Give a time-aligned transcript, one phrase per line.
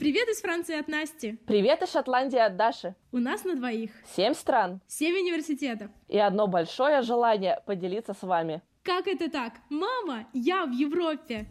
[0.00, 1.36] Привет из Франции от Насти.
[1.44, 2.94] Привет из Шотландии от Даши.
[3.12, 3.90] У нас на двоих.
[4.16, 4.80] Семь стран.
[4.86, 5.90] Семь университетов.
[6.08, 8.62] И одно большое желание поделиться с вами.
[8.82, 9.52] Как это так?
[9.68, 11.44] Мама, я в Европе.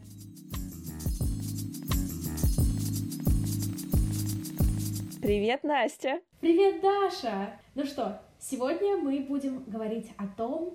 [5.22, 6.20] Привет, Настя.
[6.42, 7.54] Привет, Даша.
[7.76, 10.74] Ну что, сегодня мы будем говорить о том,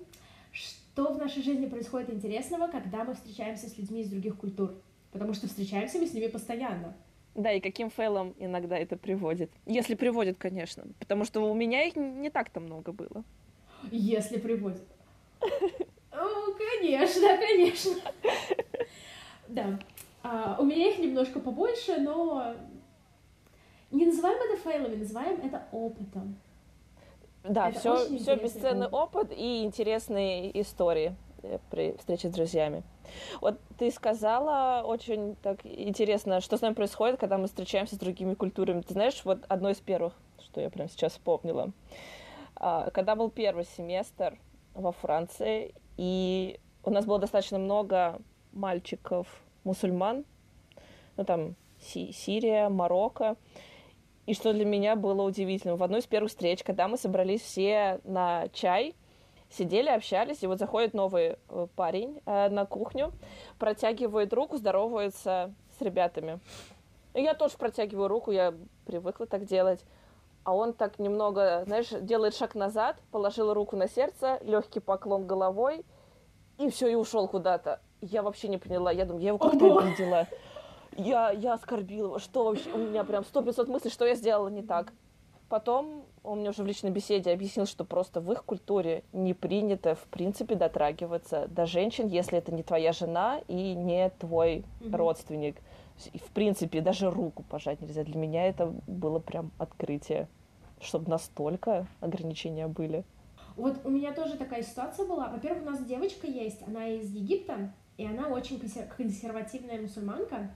[0.53, 4.77] что в нашей жизни происходит интересного, когда мы встречаемся с людьми из других культур.
[5.11, 6.95] Потому что встречаемся мы с ними постоянно.
[7.35, 9.50] Да, и каким фейлом иногда это приводит.
[9.67, 10.85] Если приводит, конечно.
[11.00, 13.25] Потому что у меня их не так-то много было.
[13.90, 14.82] Если приводит.
[16.17, 17.93] Ну, конечно, конечно.
[19.49, 19.81] Да.
[20.23, 22.54] А, у меня их немножко побольше, но
[23.90, 26.37] не называем это фейлами, называем это опытом.
[27.43, 29.25] Да, это все, все бесценный опыт.
[29.25, 31.17] опыт и интересные истории
[31.71, 32.83] при встрече с друзьями.
[33.41, 38.34] Вот ты сказала очень так интересно, что с нами происходит, когда мы встречаемся с другими
[38.34, 38.80] культурами.
[38.80, 41.73] Ты знаешь, вот одно из первых, что я прям сейчас вспомнила.
[42.56, 44.39] А, когда был первый семестр
[44.75, 48.20] во Франции, и у нас было достаточно много
[48.53, 50.25] мальчиков-мусульман,
[51.17, 53.36] ну там Си Сирия, Марокко,
[54.27, 58.01] и что для меня было удивительно, в одной из первых встреч, когда мы собрались все
[58.05, 58.95] на чай,
[59.57, 63.13] сидели, общались, и вот заходит новый э, парень э, на кухню,
[63.59, 66.41] протягивает руку, здоровается с ребятами.
[67.15, 68.55] И я тоже протягиваю руку, я
[68.87, 69.85] привыкла так делать.
[70.43, 75.85] А он так немного, знаешь, делает шаг назад, положил руку на сердце, легкий поклон головой,
[76.59, 77.81] и все, и ушел куда-то.
[78.01, 78.93] Я вообще не поняла.
[78.93, 80.29] Я думаю, я его как-то обидела
[80.97, 84.49] я, я оскорбила его, что вообще, у меня прям сто пятьсот мыслей, что я сделала
[84.49, 84.93] не так.
[85.48, 89.95] Потом он мне уже в личной беседе объяснил, что просто в их культуре не принято,
[89.95, 94.97] в принципе, дотрагиваться до женщин, если это не твоя жена и не твой mm-hmm.
[94.97, 95.56] родственник.
[96.14, 98.05] В принципе, даже руку пожать нельзя.
[98.05, 100.28] Для меня это было прям открытие,
[100.81, 103.05] чтобы настолько ограничения были.
[103.56, 105.29] Вот у меня тоже такая ситуация была.
[105.29, 108.58] Во-первых, у нас девочка есть, она из Египта, и она очень
[108.96, 110.51] консервативная мусульманка.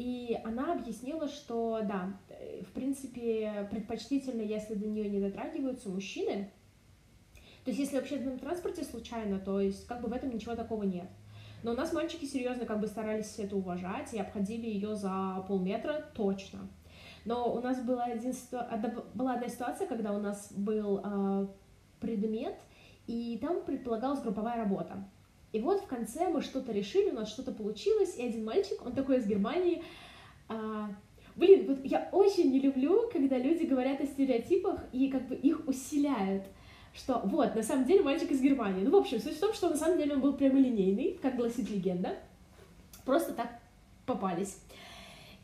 [0.00, 6.50] И она объяснила, что да, э, в принципе, предпочтительно, если до нее не дотрагиваются мужчины.
[7.66, 10.84] То есть, если в общественном транспорте случайно, то есть, как бы в этом ничего такого
[10.84, 11.06] нет.
[11.62, 16.02] Но у нас мальчики серьезно как бы старались это уважать и обходили ее за полметра
[16.14, 16.60] точно.
[17.26, 18.32] Но у нас была, один,
[19.12, 21.46] была одна ситуация, когда у нас был э,
[22.00, 22.58] предмет,
[23.06, 25.04] и там предполагалась групповая работа.
[25.52, 28.92] И вот в конце мы что-то решили, у нас что-то получилось, и один мальчик, он
[28.92, 29.82] такой из Германии,
[30.48, 30.90] а,
[31.36, 35.66] блин, вот я очень не люблю, когда люди говорят о стереотипах и как бы их
[35.66, 36.44] усиляют,
[36.94, 38.84] что вот, на самом деле мальчик из Германии.
[38.84, 41.70] Ну, в общем, суть в том, что на самом деле он был прямолинейный, как гласит
[41.70, 42.16] легенда,
[43.04, 43.60] просто так
[44.06, 44.58] попались.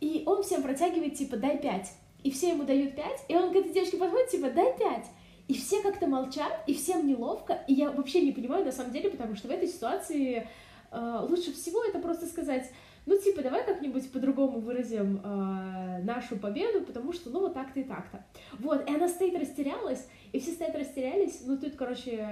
[0.01, 1.93] И он всем протягивает, типа, дай пять.
[2.23, 5.07] И все ему дают пять, и он к этой девочке подходит, типа, дай пять.
[5.49, 9.11] И все как-то молчат, и всем неловко, и я вообще не понимаю на самом деле,
[9.11, 10.49] потому что в этой ситуации
[10.91, 12.71] э, лучше всего это просто сказать,
[13.07, 17.85] ну, типа, давай как-нибудь по-другому выразим э, нашу победу, потому что, ну, вот так-то и
[17.85, 18.25] так-то.
[18.59, 22.29] Вот, и она стоит, растерялась, и все стоят, растерялись, ну, тут, короче,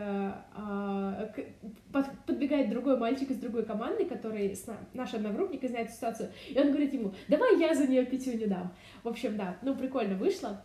[0.56, 1.44] э,
[1.92, 6.58] под, подбегает другой мальчик из другой команды, который, с, наш одногруппник, и знает ситуацию, и
[6.58, 8.74] он говорит ему, давай я за нее пятюню дам.
[9.04, 10.64] В общем, да, ну, прикольно вышло.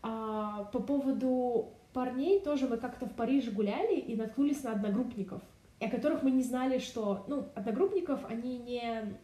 [0.00, 5.42] А, по поводу парней тоже мы как-то в Париже гуляли и наткнулись на одногруппников,
[5.80, 9.16] о которых мы не знали, что, ну, одногруппников, они не,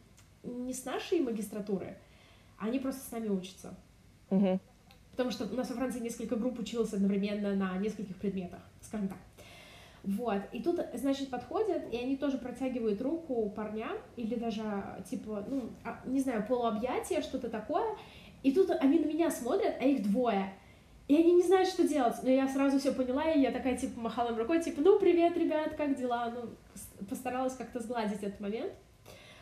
[0.43, 1.97] не с нашей магистратуры,
[2.59, 3.77] они просто с нами учатся.
[4.31, 4.59] Угу.
[5.13, 9.19] Потому что у нас во Франции несколько групп училось одновременно на нескольких предметах, скажем так.
[10.03, 14.65] Вот, и тут, значит, подходят, и они тоже протягивают руку парням, или даже,
[15.09, 17.97] типа, ну, а, не знаю, полуобъятие, что-то такое,
[18.43, 20.53] и тут они на меня смотрят, а их двое,
[21.07, 22.17] и они не знают, что делать.
[22.23, 25.37] Но я сразу все поняла, и я такая, типа, махала им рукой, типа, ну, привет,
[25.37, 26.33] ребят, как дела?
[26.35, 26.51] Ну,
[27.09, 28.73] постаралась как-то сгладить этот момент.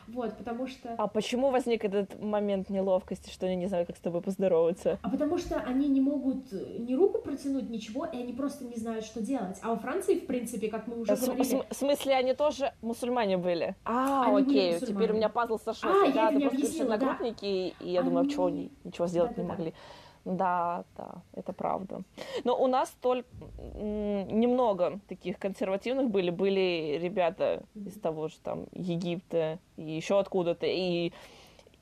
[0.09, 0.95] Вот, потому что...
[0.99, 4.99] А почему возник этот момент неловкости, что они не знают, как с тобой поздороваться?
[5.01, 9.05] А потому что они не могут ни руку протянуть, ничего, и они просто не знают,
[9.05, 9.59] что делать.
[9.63, 11.63] А во Франции, в принципе, как мы уже а говорили...
[11.71, 13.77] В смысле, они тоже мусульмане были?
[13.85, 16.11] А, они окей, теперь у меня пазл сошелся.
[16.11, 17.19] А, да, я это не объяснила, да.
[17.41, 18.09] и я они...
[18.09, 19.71] думаю, а чего они ничего сделать да, не да, могли.
[19.71, 19.77] Да.
[20.25, 22.03] Да, да, это правда.
[22.45, 23.29] Но у нас только
[23.75, 26.31] немного таких консервативных были.
[26.31, 30.67] Были ребята из того же там Египта и еще откуда-то.
[30.67, 31.13] И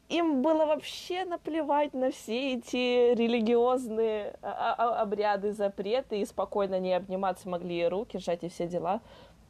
[0.08, 7.87] им было вообще наплевать на все эти религиозные обряды, запреты, и спокойно не обниматься могли
[7.87, 9.02] руки, сжать и все дела.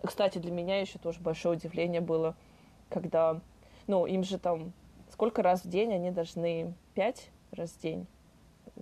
[0.02, 2.34] Кстати, для меня еще тоже большое удивление было,
[2.88, 3.40] когда,
[3.86, 4.72] ну, им же там
[5.10, 8.06] сколько раз в день они должны пять раз в день.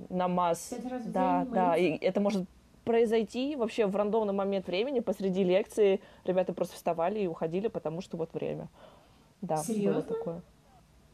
[0.08, 0.58] Намаз.
[0.70, 1.76] Пять раз в да, день да.
[1.76, 2.44] И это может
[2.84, 6.00] произойти вообще в рандомный момент времени посреди лекции.
[6.24, 8.68] Ребята просто вставали и уходили, потому что вот время.
[9.42, 10.02] Да, было Серьезно?
[10.02, 10.42] такое.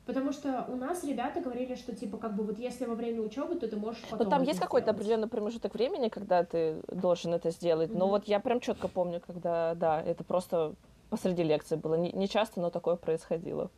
[0.07, 3.55] Потому что у нас ребята говорили, что типа как бы вот если во время учебы,
[3.55, 7.51] то ты можешь потом Но там есть какой-то определенный промежуток времени, когда ты должен это
[7.51, 7.95] сделать.
[7.95, 8.11] Но Мгм.
[8.11, 10.75] вот я прям четко помню, когда, да, это просто
[11.09, 11.95] посреди лекции было.
[11.95, 13.71] Не, не часто, но такое происходило.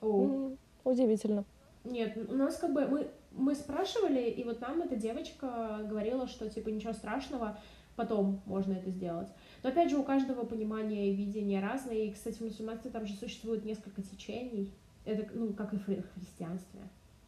[0.00, 0.22] О.
[0.22, 1.44] М, Удивительно.
[1.84, 6.48] Нет, у нас как бы мы, мы спрашивали, и вот нам эта девочка говорила, что
[6.48, 7.58] типа ничего страшного,
[7.96, 9.28] потом можно это сделать.
[9.62, 11.96] Но опять же, у каждого понимание и видение разное.
[11.96, 14.72] И, кстати, в мусульманстве там же существует несколько течений.
[15.04, 16.80] Это, ну, как и в хри- христианстве.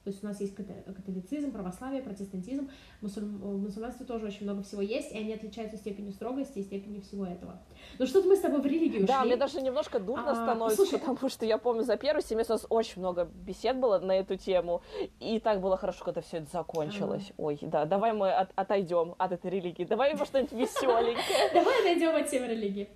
[0.02, 2.70] То есть у нас есть католицизм, православие, протестантизм.
[3.00, 6.62] В мусуль- в мусульманстве тоже очень много всего есть, и они отличаются степенью строгости и
[6.62, 7.60] степенью всего этого.
[7.98, 9.26] Ну что-то мы с тобой в религию Да, ушли.
[9.28, 12.56] мне даже немножко дурно А, становится, слушай, потому что я помню, за первый семестр у
[12.56, 14.80] нас очень много бесед было на эту тему,
[15.18, 17.32] и так было хорошо, когда все это закончилось.
[17.36, 21.18] Ой, да, давай мы от- отойдем от этой религии, давай во что-нибудь веселенькое.
[21.52, 22.88] Давай найдем от темы религии.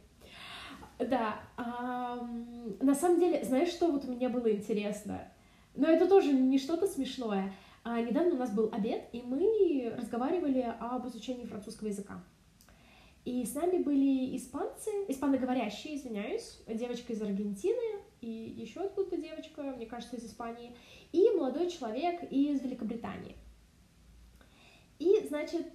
[0.98, 5.28] Да, на самом деле, знаешь, что вот мне было интересно?
[5.74, 7.52] Но это тоже не что-то смешное.
[7.82, 12.22] А, недавно у нас был обед, и мы разговаривали об изучении французского языка.
[13.24, 19.86] И с нами были испанцы, испаноговорящие, извиняюсь, девочка из Аргентины и еще откуда-то девочка, мне
[19.86, 20.74] кажется, из Испании,
[21.12, 23.36] и молодой человек из Великобритании.
[24.98, 25.66] И, значит,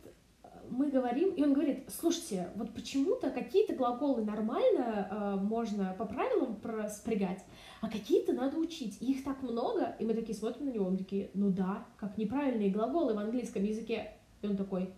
[0.72, 6.56] мы говорим, и он говорит, слушайте, вот почему-то какие-то глаголы нормально э, можно по правилам
[6.56, 7.44] проспрягать,
[7.82, 9.02] а какие-то надо учить.
[9.02, 12.70] Их так много, и мы такие смотрим на него, мы такие, ну да, как неправильные
[12.70, 14.12] глаголы в английском языке.
[14.42, 14.90] И он такой,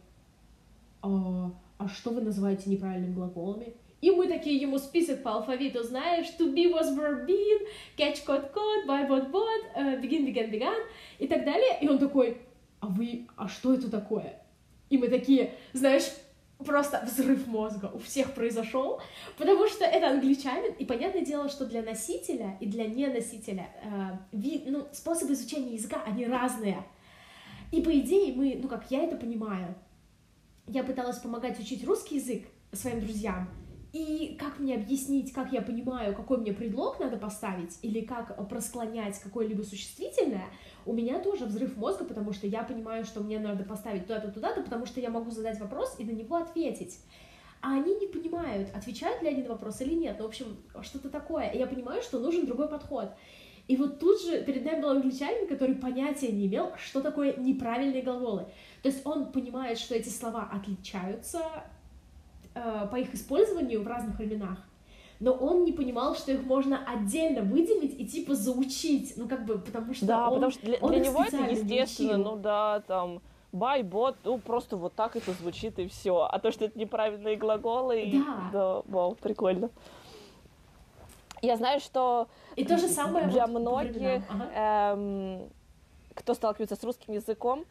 [1.02, 3.74] а, а что вы называете неправильными глаголами?
[4.02, 8.52] И мы такие ему список по алфавиту, знаешь, to be was verb been, catch caught
[8.52, 10.80] caught, buy bought bought, э, begin began began
[11.20, 11.78] и так далее.
[11.82, 12.42] И он такой,
[12.80, 14.41] а вы, а что это такое?
[14.92, 16.04] И мы такие, знаешь,
[16.58, 19.02] просто взрыв мозга у всех произошел,
[19.38, 24.66] потому что это англичанин, и понятное дело, что для носителя и для неносителя э, ви-
[24.68, 26.84] ну, способы изучения языка, они разные.
[27.72, 29.74] И по идее мы, ну как я это понимаю,
[30.68, 33.50] я пыталась помогать учить русский язык своим друзьям,
[33.94, 39.20] и как мне объяснить, как я понимаю, какой мне предлог надо поставить, или как просклонять
[39.20, 40.46] какое-либо существительное,
[40.86, 44.62] у меня тоже взрыв мозга, потому что я понимаю, что мне надо поставить туда-то, туда-то,
[44.62, 47.00] потому что я могу задать вопрос и на него ответить.
[47.62, 50.16] А они не понимают, отвечают ли они на вопрос или нет.
[50.18, 51.50] Ну, в общем, что-то такое.
[51.50, 53.12] И я понимаю, что нужен другой подход.
[53.68, 58.01] И вот тут же перед нами был англичанин, который понятия не имел, что такое неправильные
[58.01, 58.48] глаголы.
[58.81, 61.42] То есть он понимает, что эти слова отличаются
[62.56, 64.57] э, по их использованию в разных временах,
[65.22, 69.60] но он не понимал, что их можно отдельно выделить и типа заучить, ну как бы,
[69.60, 72.24] потому что Да, он, потому что для, он для него это не естественно, учил.
[72.24, 73.22] ну да, там,
[73.52, 76.24] бай, бот, ну просто вот так это звучит и все.
[76.24, 78.50] А то, что это неправильные глаголы, и- Да.
[78.52, 79.70] да, вау, прикольно.
[81.44, 84.24] Я знаю, что И то же самое для вот многих.
[84.28, 84.94] Ага.
[84.96, 85.50] эм,
[86.16, 87.66] кто сталкивается с русским языком,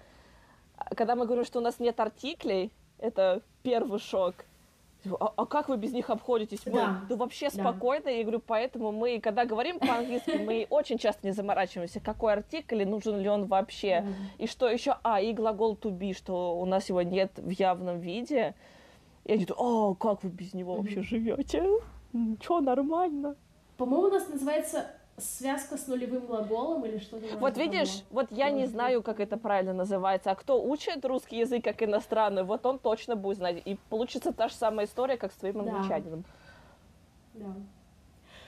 [0.96, 4.34] когда мы говорим, что у нас нет артиклей, это первый шок.
[5.18, 6.60] А, а как вы без них обходитесь?
[6.66, 7.00] Мы, Да.
[7.08, 7.60] да вообще Да.
[7.62, 8.08] спокойно.
[8.08, 12.84] Я говорю, поэтому мы, когда говорим по-английски, мы очень часто не заморачиваемся, какой артикль и
[12.84, 14.04] нужен ли он вообще.
[14.38, 14.96] И что еще?
[15.02, 18.54] А, и глагол to be, что у нас его нет в явном виде.
[19.24, 21.64] И они думают, о, как вы без него вообще живете?
[22.40, 23.36] Че, нормально?
[23.76, 24.86] По-моему, у нас называется
[25.20, 27.64] связка с нулевым глаголом или что-то Вот того.
[27.66, 31.82] видишь, вот я не знаю, как это правильно называется, а кто учит русский язык как
[31.82, 33.62] иностранный, вот он точно будет знать.
[33.64, 35.76] И получится та же самая история, как с твоим Да.
[35.76, 36.24] англичанином.
[37.34, 37.54] Да.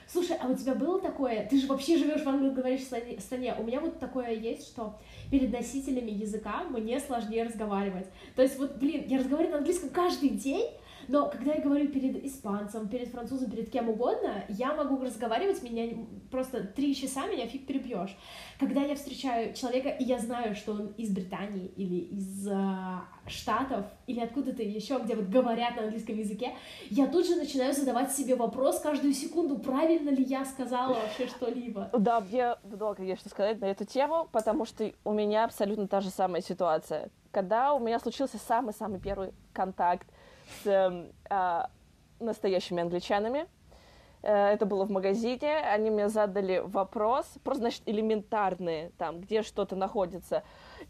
[0.05, 1.47] Слушай, а у тебя было такое?
[1.47, 3.55] Ты же вообще живешь в англоговорящей стране.
[3.57, 4.95] У меня вот такое есть, что
[5.31, 8.07] перед носителями языка мне сложнее разговаривать.
[8.35, 10.69] То есть вот, блин, я разговариваю на английском каждый день,
[11.07, 15.89] но когда я говорю перед испанцем, перед французом, перед кем угодно, я могу разговаривать, меня
[16.31, 18.17] просто три часа меня фиг перебьешь.
[18.59, 23.85] Когда я встречаю человека, и я знаю, что он из Британии или из а, Штатов,
[24.07, 26.53] или откуда-то еще, где вот говорят на английском языке,
[26.89, 31.89] я тут же начинаю задавать себе вопрос каждую секунду, правильно ли я сказала вообще что-либо.
[31.93, 36.09] Да, мне много что сказать на эту тему, потому что у меня абсолютно та же
[36.09, 37.09] самая ситуация.
[37.31, 40.07] Когда у меня случился самый-самый первый контакт
[40.63, 41.69] с а,
[42.19, 43.47] настоящими англичанами,
[44.21, 49.75] э, это было в магазине, они мне задали вопрос, просто, значит, элементарные, там, где что-то
[49.75, 50.43] находится.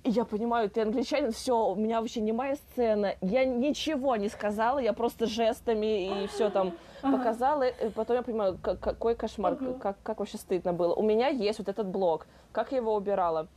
[0.03, 3.15] И я понимаю, ты англичанин, все, у меня вообще не моя сцена.
[3.22, 7.17] Я ничего не сказала, я просто жестами и все там Ага.
[7.17, 10.93] показала, и потом я понимаю, как- какой кошмар, как, как вообще стыдно было.
[10.93, 12.27] У меня есть вот этот блок.
[12.51, 13.48] Как я его убирала?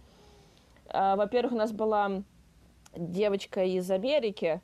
[0.88, 2.22] А, во-первых, у нас была
[2.96, 4.60] девочка из Америки,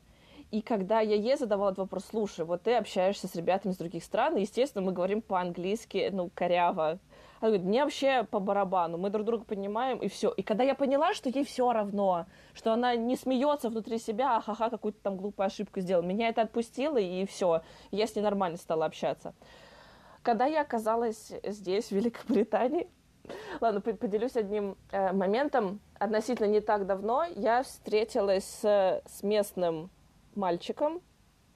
[0.53, 4.03] и когда я ей задавала этот вопрос, слушай, вот ты общаешься с ребятами из других
[4.03, 6.99] стран, и, естественно, мы говорим по-английски, ну, коряво.
[7.39, 10.29] Она говорит, мне вообще по барабану, мы друг друга понимаем, и все.
[10.29, 14.69] И когда я поняла, что ей все равно, что она не смеется внутри себя, ха-ха,
[14.69, 17.63] какую-то там глупую ошибку сделала, меня это отпустило, и все.
[17.89, 19.33] Я с ней нормально стала общаться.
[20.21, 22.87] Когда я оказалась здесь, в Великобритании,
[23.59, 25.79] ладно, поделюсь одним э, моментом.
[25.97, 29.89] Относительно не так давно я встретилась с, с местным
[30.35, 31.01] мальчиком.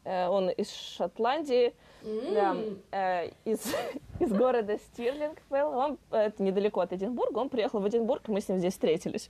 [0.04, 2.34] Э, он из Шотландии, mm.
[2.34, 2.56] да,
[2.98, 3.76] э, из,
[4.20, 5.78] из города Стирлингвелл.
[5.78, 7.40] Он, это недалеко от Эдинбурга.
[7.40, 9.30] Он приехал в Эдинбург, и мы с ним здесь встретились.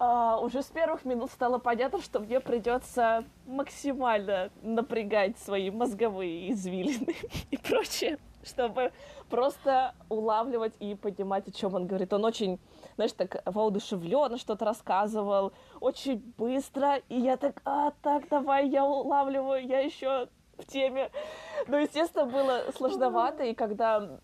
[0.00, 7.14] Uh, уже с первых минут стало понятно, что мне придется максимально напрягать свои мозговые извилины
[7.52, 8.90] и прочее, чтобы
[9.30, 12.12] просто улавливать и понимать, о чем он говорит.
[12.12, 12.58] Он очень,
[12.96, 19.66] знаешь, так воодушевленно что-то рассказывал, очень быстро, и я так, а, так, давай, я улавливаю,
[19.66, 21.10] я еще в теме.
[21.66, 24.18] Ну, естественно, было сложновато, и когда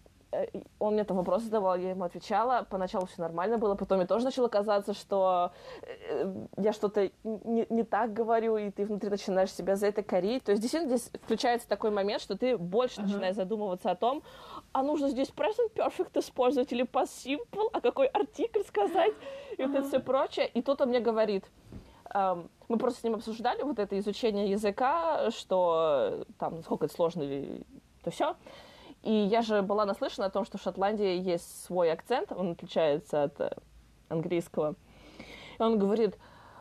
[0.79, 2.67] он мне там вопросы задавал, я ему отвечала.
[2.71, 7.83] Поначалу все нормально было, потом мне тоже начало казаться, что э, я что-то не, не
[7.83, 10.45] так говорю, и ты внутри начинаешь себя за это корить.
[10.45, 13.07] То есть действительно здесь включается такой момент, что ты больше uh-huh.
[13.07, 14.23] начинаешь задумываться о том,
[14.73, 19.13] а нужно здесь present perfect использовать или past simple, а какой артикль сказать,
[19.57, 19.67] и uh-huh.
[19.67, 20.49] вот это все прочее.
[20.49, 21.45] И тут он мне говорит,
[22.13, 27.25] Um, мы просто с ним обсуждали вот это изучение языка, что там, насколько это сложно,
[28.03, 28.35] то все.
[29.03, 33.25] И я же была наслышана о том, что в Шотландии есть свой акцент, он отличается
[33.25, 33.51] от э,
[34.09, 34.75] английского.
[35.59, 36.19] И он говорит,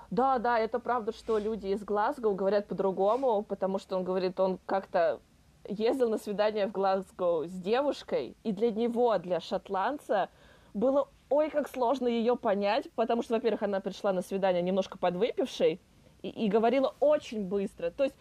[0.09, 4.57] да, да, это правда, что люди из Глазго говорят по-другому, потому что он говорит, он
[4.65, 5.19] как-то
[5.67, 10.29] ездил на свидание в Глазго с девушкой, и для него, для шотландца,
[10.73, 15.79] было ой, как сложно ее понять, потому что, во-первых, она пришла на свидание немножко подвыпившей
[16.21, 17.91] и, и говорила очень быстро.
[17.91, 18.15] То есть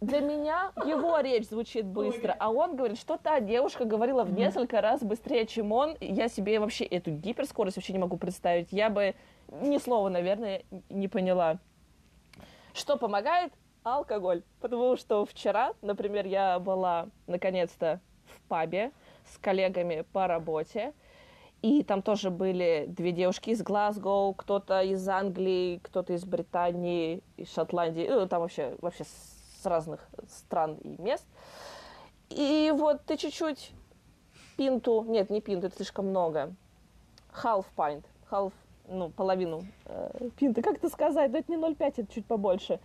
[0.00, 4.80] для меня его речь звучит быстро, а он говорит, что та девушка говорила в несколько
[4.80, 5.96] раз быстрее, чем он.
[6.00, 8.68] Я себе вообще эту гиперскорость вообще не могу представить.
[8.70, 9.14] Я бы
[9.48, 11.58] ни слова, наверное, не поняла.
[12.74, 13.52] Что помогает?
[13.82, 14.42] Алкоголь.
[14.60, 18.92] Потому что вчера, например, я была наконец-то в пабе
[19.26, 20.92] с коллегами по работе,
[21.60, 27.52] и там тоже были две девушки из Глазго, кто-то из Англии, кто-то из Британии, из
[27.52, 29.04] Шотландии, ну, там вообще, вообще
[29.68, 31.26] разных стран и мест.
[32.30, 33.72] И вот ты чуть-чуть
[34.56, 36.52] пинту, нет, не пинту, это слишком много,
[37.32, 38.52] half pint, half,
[38.88, 42.80] ну, половину э, пинты, как это сказать, да это не 0,5, это чуть побольше.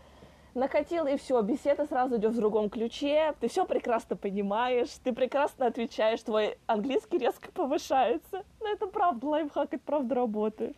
[0.53, 5.65] Накатил, и все, беседа сразу идет в другом ключе, ты все прекрасно понимаешь, ты прекрасно
[5.65, 8.43] отвечаешь, твой английский резко повышается.
[8.59, 10.77] Но это правда лайфхак, это правда работает.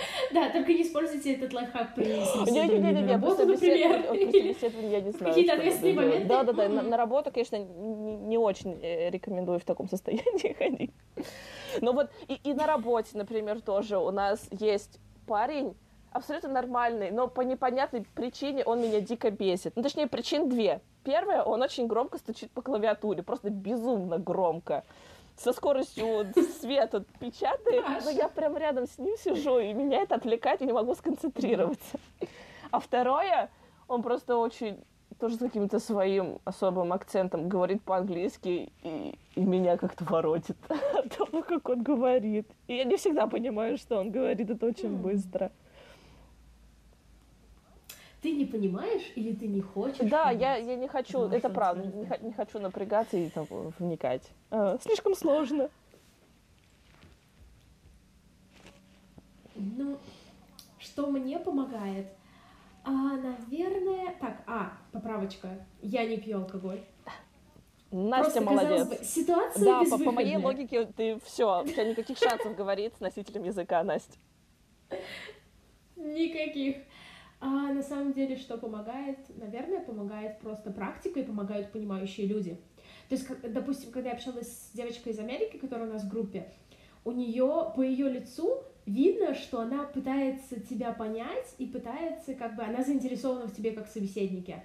[0.32, 4.02] Да, только не используйте этот лайфхак при Не-не-не, не просто например.
[5.18, 6.28] Какие-то ответственные моменты?
[6.28, 10.92] Да-да-да, на работу, конечно, не очень э, рекомендую в таком состоянии ходить.
[11.80, 15.74] Но вот и на работе, например, тоже у нас есть парень,
[16.12, 19.74] абсолютно нормальный, но по непонятной причине он меня дико бесит.
[19.76, 20.80] Ну, точнее, причин две.
[21.04, 24.84] Первая, он очень громко стучит по клавиатуре, просто безумно громко
[25.42, 26.26] со скоростью
[26.60, 30.72] света печатает, но я прям рядом с ним сижу, и меня это отвлекает, и не
[30.72, 31.98] могу сконцентрироваться.
[32.70, 33.50] А второе,
[33.88, 34.78] он просто очень
[35.18, 41.42] тоже с каким-то своим особым акцентом говорит по-английски, и, и меня как-то воротит от того,
[41.42, 42.46] как он говорит.
[42.68, 45.50] И я не всегда понимаю, что он говорит, это очень быстро
[48.22, 50.08] ты не понимаешь или ты не хочешь?
[50.10, 53.46] Да, я, я не хочу, это, это правда, не, не хочу напрягаться и там,
[53.78, 54.30] вникать.
[54.50, 55.70] А, слишком сложно.
[59.54, 59.98] Ну,
[60.78, 62.06] что мне помогает?
[62.84, 64.14] А, наверное...
[64.20, 65.48] Так, а, поправочка.
[65.82, 66.80] Я не пью алкоголь.
[67.90, 68.88] Настя Просто, молодец.
[68.88, 73.00] Бы, ситуация Да, по, по моей логике ты все, у тебя никаких шансов говорить с
[73.00, 74.16] носителем языка, Настя.
[75.96, 76.76] Никаких.
[77.40, 79.18] А на самом деле, что помогает?
[79.36, 82.60] Наверное, помогает просто практика и помогают понимающие люди.
[83.08, 86.08] То есть, как, допустим, когда я общалась с девочкой из Америки, которая у нас в
[86.08, 86.52] группе,
[87.04, 92.62] у нее по ее лицу видно, что она пытается тебя понять и пытается, как бы,
[92.62, 94.62] она заинтересована в тебе как собеседнике.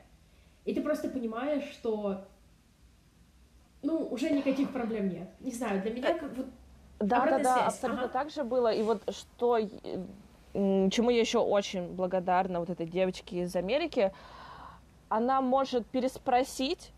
[0.65, 2.25] И ты просто понимаешь, что,
[3.84, 5.29] ну, уже никаких проблем нет.
[5.39, 6.48] Не знаю, для меня как вот
[7.00, 8.13] да, да, да, абсолютно ага.
[8.13, 8.74] так же было.
[8.74, 9.60] И вот что
[10.90, 14.14] чему я еще очень благодарна вот этой девочке из Америки,
[15.10, 16.92] она может переспросить,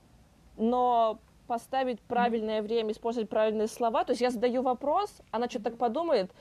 [0.58, 4.04] но поставить правильное время, использовать правильные слова.
[4.04, 6.32] То есть я задаю вопрос, она что-то так подумает,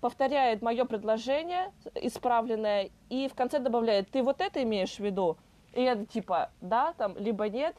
[0.00, 5.36] повторяет мое предложение исправленное и в конце добавляет, ты вот это имеешь в виду?
[5.72, 7.76] И я типа, да, там, либо нет.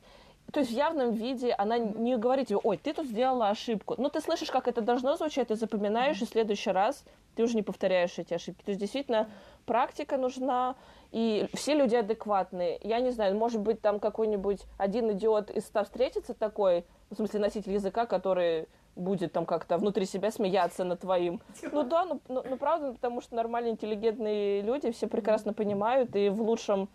[0.51, 3.95] То есть в явном виде она не говорит тебе, ой, ты тут сделала ошибку.
[3.97, 7.05] Но ты слышишь, как это должно звучать, ты запоминаешь, и в следующий раз
[7.35, 8.63] ты уже не повторяешь эти ошибки.
[8.63, 9.29] То есть действительно
[9.65, 10.75] практика нужна,
[11.11, 12.79] и все люди адекватные.
[12.83, 17.39] Я не знаю, может быть, там какой-нибудь один идиот из ста встретится такой, в смысле
[17.39, 21.41] носитель языка, который будет там как-то внутри себя смеяться над твоим.
[21.71, 26.27] Ну да, ну, ну, ну правда, потому что нормальные, интеллигентные люди все прекрасно понимают, и
[26.29, 26.89] в лучшем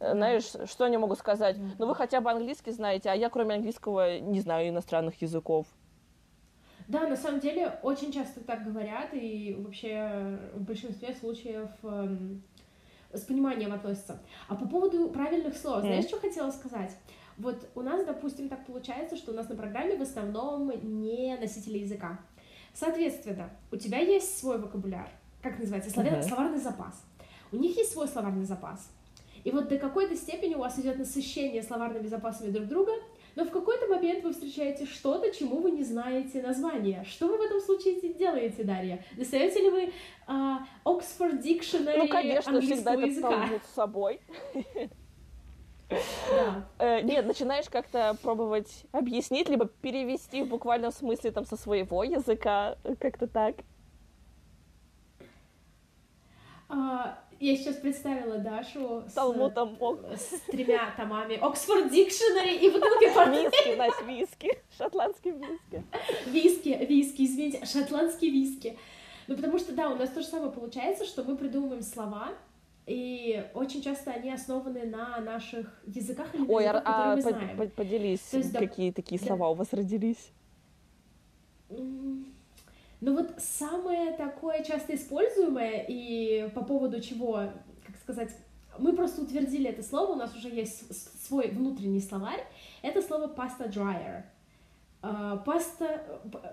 [0.00, 1.56] знаешь, что они могут сказать?
[1.78, 5.66] Ну, вы хотя бы английский знаете, а я, кроме английского, не знаю иностранных языков.
[6.86, 12.42] Да, на самом деле, очень часто так говорят, и вообще в большинстве случаев эм,
[13.12, 14.20] с пониманием относятся.
[14.48, 16.08] А по поводу правильных слов, знаешь, mm.
[16.08, 16.96] что хотела сказать?
[17.36, 21.78] Вот у нас, допустим, так получается, что у нас на программе в основном не носители
[21.78, 22.18] языка.
[22.72, 25.10] Соответственно, у тебя есть свой вокабуляр,
[25.42, 26.14] как называется, словар...
[26.14, 26.22] uh-huh.
[26.22, 27.04] словарный запас.
[27.52, 28.90] У них есть свой словарный запас.
[29.44, 32.92] И вот до какой-то степени у вас идет насыщение словарными запасами друг друга,
[33.36, 37.04] но в какой-то момент вы встречаете что-то, чему вы не знаете название.
[37.04, 39.04] Что вы в этом случае делаете, Дарья?
[39.16, 39.92] Достаете ли вы
[40.26, 43.48] uh, Oxford Dictionary ну, конечно, всегда языка?
[43.54, 44.20] это с собой.
[45.88, 46.68] Да.
[46.78, 52.76] Э, нет, начинаешь как-то пробовать объяснить, либо перевести в буквальном смысле там со своего языка,
[53.00, 53.54] как-то так.
[57.40, 59.76] А, я сейчас представила Дашу с, Талмудом.
[60.16, 63.50] с тремя томами Oxford Dictionary и бутылкой портвейна.
[63.50, 64.58] Виски, Настя, виски.
[64.76, 65.84] Шотландский виски.
[66.26, 68.78] Виски, виски, извините, шотландский виски.
[69.28, 72.30] Ну, потому что, да, у нас то же самое получается, что мы придумываем слова,
[72.86, 77.70] и очень часто они основаны на наших языках или Ой, языках, а, которые мы знаем.
[77.70, 79.48] поделись, есть, какие да, такие слова да.
[79.50, 80.32] у вас родились?
[83.00, 87.44] Ну вот самое такое часто используемое и по поводу чего,
[87.86, 88.30] как сказать,
[88.78, 92.44] мы просто утвердили это слово, у нас уже есть свой внутренний словарь,
[92.82, 94.24] это слово pasta dryer.
[95.00, 96.00] А, паста,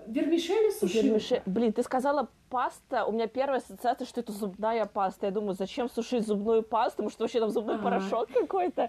[0.06, 1.06] вермишель сушилка.
[1.06, 1.42] Вермишель.
[1.46, 5.26] Блин, ты сказала паста, у меня первая ассоциация, что это зубная паста.
[5.26, 7.82] Я думаю, зачем сушить зубную пасту, может, вообще там зубной А-а-а.
[7.82, 8.88] порошок какой-то.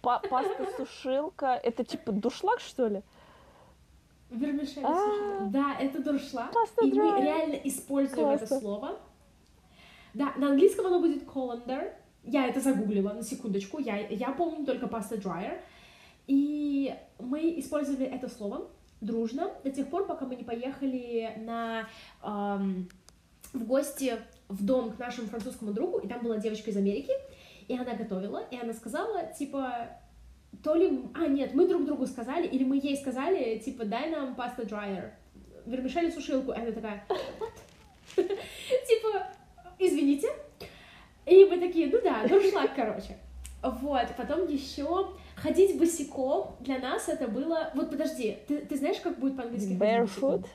[0.00, 3.02] Па- паста-сушилка, это типа душлаг, что ли?
[4.30, 5.48] Вермишель а.
[5.50, 6.52] Да, это дуршлаг.
[6.82, 8.98] И мы реально используем это слово.
[10.14, 11.92] Да, на английском оно будет colander.
[12.24, 13.78] Я это загуглила на секундочку.
[13.78, 15.60] Я, я помню только паста dryer.
[16.26, 18.68] И мы использовали это слово
[19.00, 21.88] дружно до тех пор, пока мы не поехали на,
[22.22, 22.88] эм,
[23.52, 27.12] в гости в дом к нашему французскому другу, и там была девочка из Америки,
[27.66, 29.88] и она готовила, и она сказала, типа,
[30.62, 31.02] то ли...
[31.14, 35.12] А, нет, мы друг другу сказали, или мы ей сказали, типа, дай нам паста драйер,
[35.66, 37.04] вермишели сушилку, и она такая?
[38.16, 39.26] Типа,
[39.78, 40.28] извините.
[41.26, 43.16] И мы такие, ну да, дуршлаг, короче.
[43.62, 47.70] Вот, потом еще ходить босиком для нас это было...
[47.74, 50.46] Вот подожди, ты, ты знаешь, как будет по-английски Barefoot?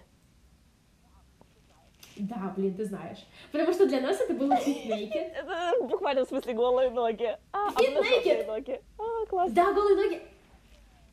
[2.17, 3.25] Да, блин, ты знаешь.
[3.51, 5.13] Потому что для нас это было naked.
[5.13, 7.37] Это буквально в смысле голые ноги.
[7.51, 8.47] А, fit naked!
[8.47, 8.81] ноги.
[8.97, 9.55] А, классно.
[9.55, 10.21] Да, голые ноги.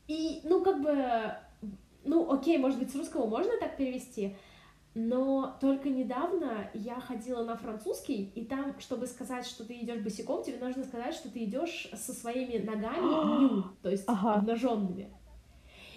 [0.07, 1.35] И, ну, как бы...
[2.05, 4.35] Ну, окей, может быть, с русского можно так перевести,
[4.93, 10.43] но только недавно я ходила на французский, и там, чтобы сказать, что ты идешь босиком,
[10.43, 14.35] тебе нужно сказать, что ты идешь со своими ногами ню, то есть ага.
[14.35, 15.11] обнаженными.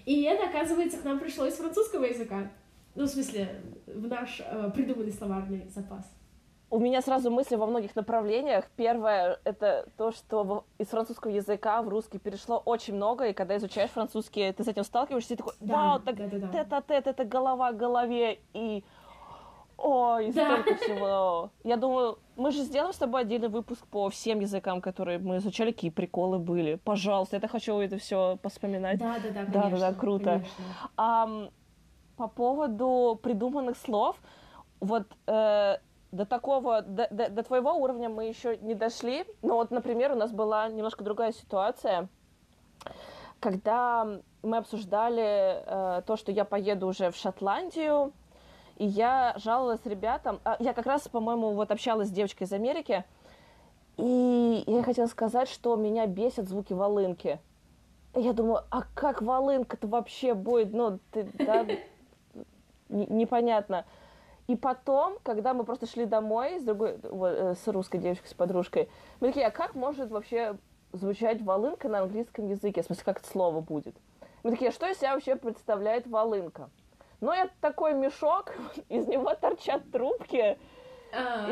[0.06, 2.50] И это, оказывается, к нам пришло из французского языка.
[2.96, 6.10] Ну, в смысле, в наш э, придуманный словарный запас.
[6.68, 8.64] У меня сразу мысли во многих направлениях.
[8.74, 13.90] Первое— это то, что из французского языка в русский перешло очень много, и когда изучаешь
[13.90, 16.48] французский, ты с этим сталкиваешься, и такой, вау, так да, да, да.
[16.48, 18.82] тет-а-тет, это голова к голове, и
[19.76, 20.62] Ой, да.
[20.62, 21.50] столько всего.
[21.62, 25.70] Я думаю, мы же сделаем с тобой отдельный выпуск по всем языкам, которые мы изучали,
[25.70, 26.76] какие приколы были.
[26.82, 28.98] Пожалуйста, я хочу это все поспоминать.
[28.98, 30.44] Да, да, да, конечно, да, да, да, круто.
[30.96, 31.48] А,
[32.16, 34.16] по поводу придуманных слов,
[34.80, 35.76] вот э,
[36.12, 39.24] до такого, до, до, до твоего уровня мы еще не дошли.
[39.42, 42.08] Но вот, например, у нас была немножко другая ситуация,
[43.40, 44.06] когда
[44.42, 48.12] мы обсуждали э, то, что я поеду уже в Шотландию,
[48.76, 50.40] и я жаловалась ребятам.
[50.44, 53.04] А, я как раз, по-моему, вот общалась с девочкой из Америки,
[53.96, 57.40] и я хотела сказать, что меня бесят звуки волынки.
[58.14, 60.72] Я думаю, а как волынка-то вообще будет?
[60.72, 61.66] Ну, ты, да,
[62.88, 63.84] непонятно.
[64.46, 68.34] И потом, когда мы просто шли домой с другой, вот, э, с русской девочкой, с
[68.34, 68.88] подружкой,
[69.20, 70.56] мы такие, а как может вообще
[70.92, 72.82] звучать волынка на английском языке?
[72.82, 73.96] В смысле, как это слово будет?
[74.44, 76.70] Мы такие, что из себя вообще представляет волынка?
[77.20, 78.54] Ну, это такой мешок,
[78.88, 80.58] из него торчат трубки.
[81.12, 81.46] А,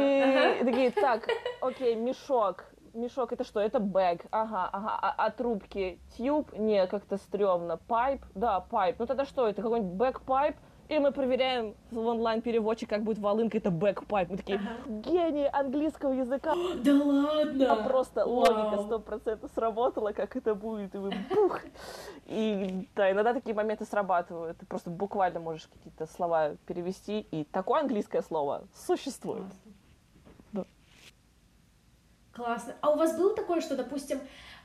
[0.61, 1.29] и такие, так,
[1.61, 2.66] окей, мешок.
[2.92, 3.59] Мешок это что?
[3.59, 4.25] Это bag.
[4.31, 4.99] Ага, ага.
[5.03, 5.99] А, а трубки?
[6.16, 6.53] Tube?
[6.53, 7.77] Не, как-то стрёмно.
[7.77, 8.23] Pipe?
[8.37, 9.01] Да, pipe.
[9.01, 9.62] Ну тогда что это?
[9.62, 10.55] Какой-нибудь bagpipe?
[10.88, 14.29] И мы проверяем в онлайн-переводчик, как будет волынка, это bagpipe.
[14.29, 15.01] Мы такие, ага.
[15.01, 16.55] гений английского языка.
[16.85, 17.73] Да ладно!
[17.73, 18.35] А просто Вау.
[18.35, 21.61] логика сто процентов сработала, как это будет, и вы бух.
[22.27, 24.59] И да, иногда такие моменты срабатывают.
[24.59, 29.44] Ты просто буквально можешь какие-то слова перевести, и такое английское слово существует.
[29.44, 29.73] Классно.
[30.53, 30.64] Да.
[32.33, 32.75] Классно.
[32.83, 34.20] А у вас было такое, что, допустим,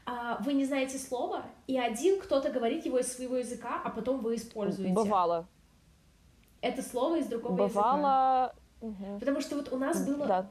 [0.05, 4.19] а, вы не знаете слова, и один кто-то говорит его из своего языка, а потом
[4.19, 4.93] вы используете?
[4.93, 5.47] Бывало
[6.61, 7.97] это слово из другого Бывало...
[7.97, 8.53] языка.
[8.81, 9.19] Угу.
[9.19, 10.25] Потому что вот у нас было...
[10.25, 10.45] Да.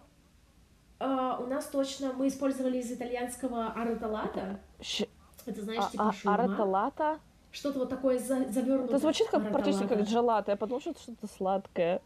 [1.00, 4.58] Uh, у нас точно мы использовали из итальянского араталата.
[4.80, 5.06] Ш...
[5.46, 7.20] Это знаешь, а, типа а, Араталата?
[7.52, 8.88] Что-то вот такое за, завернутое.
[8.88, 10.50] Это звучит как практически как джелато.
[10.50, 12.02] Я подумала, что это что-то сладкое.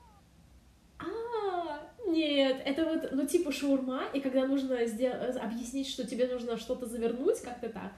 [0.99, 1.05] А,
[2.07, 6.87] нет, это вот, ну, типа шаурма, и когда нужно сделать, объяснить, что тебе нужно что-то
[6.87, 7.93] завернуть, как-то так,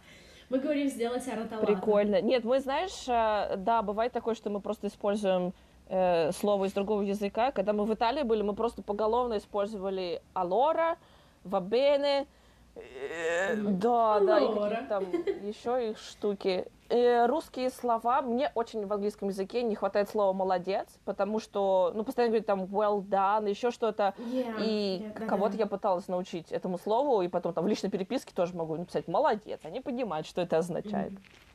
[0.49, 1.67] мы говорим сделать араталата.
[1.67, 2.23] Прикольно.
[2.23, 5.53] Нет, мы, знаешь, э, да, бывает такое, что мы просто используем
[5.89, 7.53] э, слово из другого языка.
[7.53, 10.97] Когда мы в Италии были, мы просто поголовно использовали алора,
[11.45, 12.27] вабене,
[12.75, 15.05] э, да, да, и там
[15.43, 16.67] еще их штуки.
[16.91, 22.05] Э, русские слова, мне очень в английском языке не хватает слова «молодец», потому что, ну,
[22.05, 25.61] постоянно говорят там «well done», еще что-то, yeah, и yeah, кого-то yeah.
[25.61, 29.61] я пыталась научить этому слову, и потом там в личной переписке тоже могу написать «молодец»,
[29.63, 31.13] они понимают, что это означает.
[31.13, 31.54] Mm-hmm.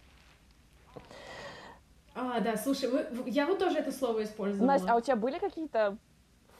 [2.21, 4.67] А, да, слушай, мы, я вот тоже это слово использовала.
[4.67, 5.97] Настя, а у тебя были какие-то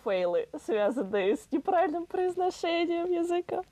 [0.06, 3.64] фейлы, связанные с неправильным произношением языка?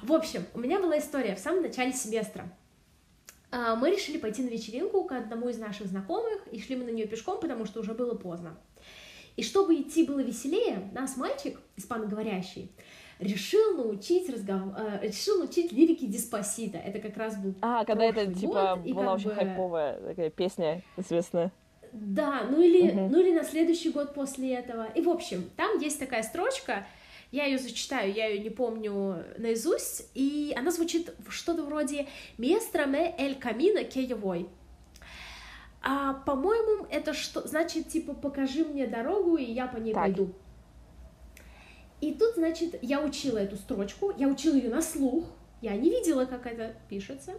[0.00, 2.48] В общем, у меня была история в самом начале семестра.
[3.50, 6.90] А, мы решили пойти на вечеринку к одному из наших знакомых, и шли мы на
[6.90, 8.56] нее пешком, потому что уже было поздно.
[9.34, 12.70] И чтобы идти было веселее, нас мальчик, испаноговорящий,
[13.22, 16.78] решил научить разговор, э, решил научить лирики Диспосита.
[16.78, 19.34] Это как раз был А, когда это, типа, год, была очень бы...
[19.34, 21.52] хайповая такая песня известная.
[21.92, 23.08] Да, ну или, угу.
[23.10, 24.86] ну или на следующий год после этого.
[24.94, 26.86] И, в общем, там есть такая строчка,
[27.30, 32.06] я ее зачитаю, я ее не помню наизусть, и она звучит что-то вроде
[32.38, 34.48] «Местраме эль камина кеевой».
[35.82, 40.02] А, по-моему, это что значит, типа, покажи мне дорогу, и я по ней так.
[40.02, 40.32] пойду.
[42.02, 45.24] И тут, значит, я учила эту строчку, я учила ее на слух,
[45.60, 47.34] я не видела, как это пишется.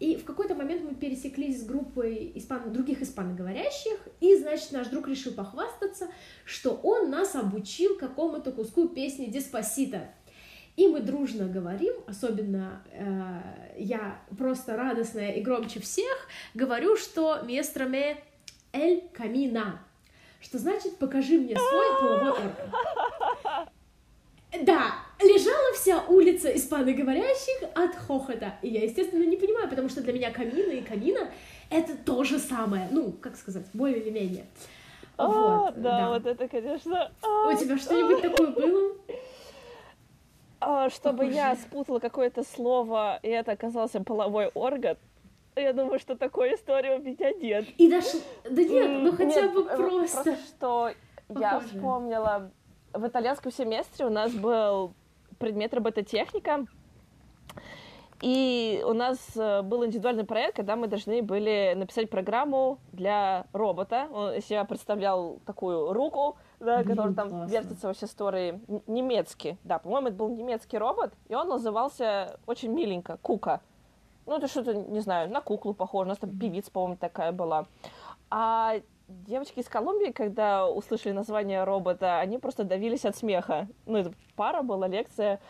[0.00, 2.72] И в какой-то момент мы пересеклись с группой испан...
[2.72, 6.08] других испаноговорящих, и, значит, наш друг решил похвастаться,
[6.46, 10.08] что он нас обучил какому-то куску песни «Деспасита».
[10.76, 18.16] И мы дружно говорим, особенно э, я просто радостная и громче всех, говорю, что «Местроме
[18.72, 19.82] эль камина»,
[20.40, 22.52] что значит «покажи мне свой половой орган».
[24.62, 28.54] Да, лежала вся улица испаноговорящих от хохота.
[28.62, 31.30] И я, естественно, не понимаю, потому что для меня камина и камина—
[31.70, 32.88] это то же самое.
[32.90, 34.46] Ну, как сказать, более или менее.
[35.18, 37.10] А, вот, да, да, вот это, конечно...
[37.22, 38.96] У тебя что-нибудь такое было?
[40.60, 41.36] А, чтобы Похоже.
[41.36, 44.96] я спутала какое-то слово, и это оказался половой орган,
[45.58, 47.66] я думаю, что такой истории у меня нет.
[47.76, 48.18] И даже...
[48.48, 50.22] Да нет, ну хотя нет, бы просто...
[50.22, 50.90] Просто что
[51.28, 51.40] Похоже.
[51.40, 52.50] я вспомнила
[52.92, 54.92] в итальянском семестре у нас был
[55.38, 56.66] предмет робототехника,
[58.20, 64.08] и у нас э, был индивидуальный проект, когда мы должны были написать программу для робота.
[64.12, 67.52] Он из себя представлял такую руку, да, Блин, который там классно.
[67.52, 68.60] вертится во все стороны.
[68.88, 73.60] Немецкий, да, по-моему, это был немецкий робот, и он назывался очень миленько, Кука.
[74.28, 76.04] Ну, это что-то, не знаю, на куклу похоже.
[76.04, 77.66] У нас там певица, по-моему, такая была.
[78.30, 78.74] А
[79.08, 83.68] девочки из Колумбии, когда услышали название робота, они просто давились от смеха.
[83.86, 85.40] Ну, это пара была, лекция.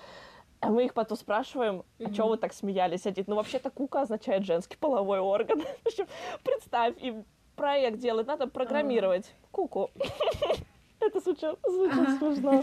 [0.61, 2.15] А мы их потом спрашиваем, а mm-hmm.
[2.15, 3.05] что вы так смеялись?
[3.05, 5.63] Они ну вообще-то кука означает женский половой орган.
[6.45, 7.25] Представь, им
[7.57, 9.35] проект делать, надо программировать.
[9.51, 9.91] Куку.
[11.01, 12.63] Это звучит смешно.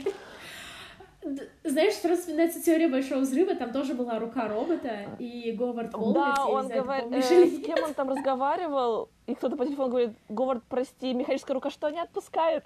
[1.63, 6.45] Знаешь, сразу вспоминается теория Большого Взрыва, там тоже была рука робота, и Говард Холмс, Да,
[6.45, 11.13] он говорит, э, с кем он там разговаривал, и кто-то по телефону говорит, Говард, прости,
[11.13, 12.65] механическая рука что, не отпускает?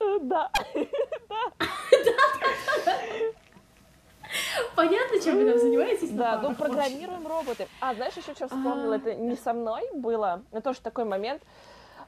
[0.00, 0.50] Э, да.
[4.74, 6.10] Понятно, чем вы там занимаетесь?
[6.10, 7.68] Да, ну программируем роботы.
[7.80, 8.94] А, знаешь, еще что вспомнила?
[8.94, 11.42] Это не со мной было, но тоже такой момент.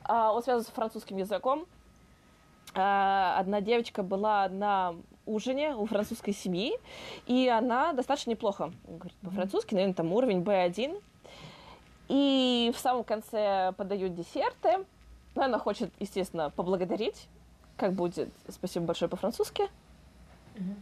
[0.05, 1.67] А, он связан с французским языком.
[2.75, 4.95] А, одна девочка была на
[5.27, 6.79] ужине у французской семьи,
[7.27, 11.01] и она достаточно неплохо говорит по-французски, наверное, там уровень B1.
[12.09, 14.85] И в самом конце подают десерты.
[15.35, 17.29] Ну, она хочет, естественно, поблагодарить.
[17.77, 19.69] Как будет «Спасибо большое» по-французски.
[20.55, 20.77] Мгм.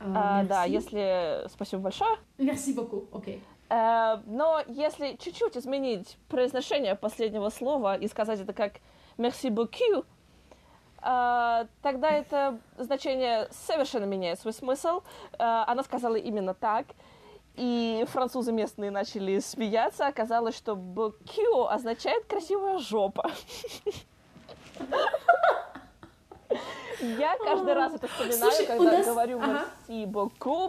[0.00, 2.16] А, да, если «Спасибо большое».
[2.38, 3.42] Merci beaucoup, окей.
[3.68, 8.74] Э, но если чуть-чуть изменить произношение последнего слова и сказать это как
[9.18, 10.04] «merci beaucoup»,
[11.82, 15.02] тогда это значение совершенно меняет свой смысл.
[15.38, 16.86] Э, она сказала именно так,
[17.56, 20.06] и французы местные начали смеяться.
[20.06, 23.30] Оказалось, что «beaucoup» означает «красивая жопа».
[27.00, 29.38] Я каждый раз это вспоминаю, Слушай, когда нас- говорю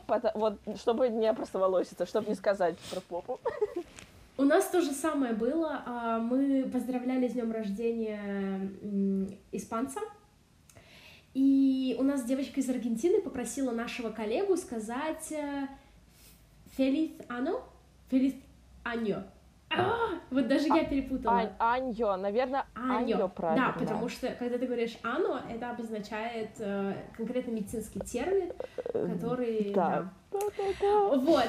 [0.07, 3.39] пото- вот, чтобы не простоволоситься, чтобы не сказать про попу.
[4.37, 5.81] У нас то же самое было.
[5.85, 8.19] а, Мы поздравляли с днем рождения
[9.51, 10.01] испанца.
[11.35, 15.67] И у нас девочка из Аргентины попросила нашего коллегу сказать э,
[16.77, 17.61] «Feliz ano?»
[18.09, 18.35] «Feliz
[18.85, 19.23] año».
[19.69, 21.39] А, вот даже я перепутала.
[21.39, 23.27] Ань- Аньо, наверное, Аньо Аньо.
[23.27, 23.73] правильно.
[23.73, 28.53] Да, потому что когда ты говоришь ано, это обозначает э, конкретно медицинский термин,
[28.93, 29.73] который.
[29.73, 30.09] да.
[30.31, 31.47] Вот.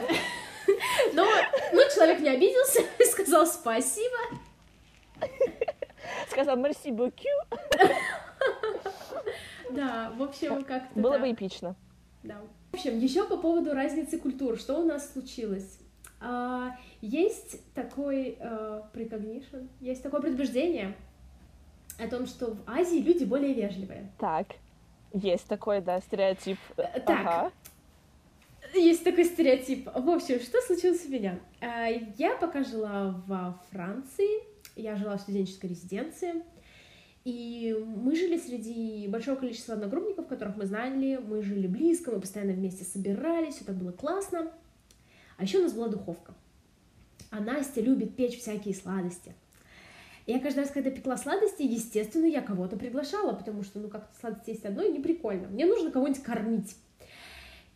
[1.15, 1.25] Но
[1.73, 2.81] ну, человек не обиделся
[3.17, 4.17] сказал спасибо.
[6.31, 7.47] Сказал merci beaucoup.
[9.71, 10.99] Да, в общем, как-то.
[10.99, 11.77] Было бы эпично.
[12.23, 12.41] Да.
[12.73, 15.79] В общем, еще по поводу разницы культур, что у нас случилось?
[16.21, 20.95] А, есть такой э, recognition, есть такое предубеждение
[21.99, 24.11] о том, что в Азии люди более вежливые.
[24.19, 24.49] Так,
[25.13, 26.59] есть такой, да, стереотип.
[26.77, 27.21] Э, так.
[27.21, 27.53] Ага.
[28.75, 29.87] Есть такой стереотип.
[29.87, 31.39] В общем, что случилось у меня?
[31.61, 34.43] А, Я пока жила во Франции,
[34.75, 36.43] я жила в студенческой резиденции,
[37.27, 42.53] и мы жили среди большого количества одногруппников, которых мы знали, мы жили близко, мы постоянно
[42.53, 44.53] вместе собирались, так было классно.
[45.37, 46.35] А еще у нас была духовка.
[47.33, 49.35] А Настя любит печь всякие сладости.
[50.27, 54.17] И я каждый раз, когда пекла сладости, естественно, я кого-то приглашала, потому что, ну, как-то
[54.21, 55.49] сладости есть одной, не прикольно.
[55.49, 56.77] Мне нужно кого-нибудь кормить.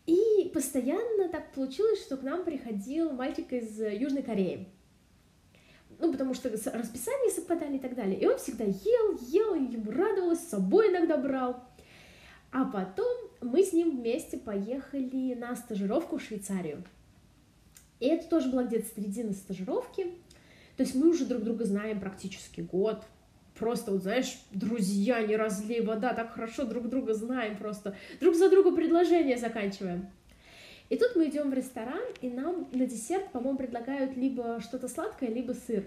[0.06, 4.68] И постоянно так получилось, что к нам приходил мальчик из Южной Кореи.
[6.00, 8.18] Ну, потому что расписания совпадали и так далее.
[8.18, 11.62] И он всегда ел, ел, ему радовалось, с собой иногда брал.
[12.52, 16.82] А потом мы с ним вместе поехали на стажировку в Швейцарию.
[18.00, 20.04] И это тоже была где-то середина стажировки.
[20.76, 23.04] То есть мы уже друг друга знаем практически год.
[23.54, 27.94] Просто, вот знаешь, друзья, не разлей вода, так хорошо друг друга знаем просто.
[28.20, 30.08] Друг за друга предложения заканчиваем.
[30.90, 35.30] И тут мы идем в ресторан, и нам на десерт, по-моему, предлагают либо что-то сладкое,
[35.30, 35.84] либо сыр.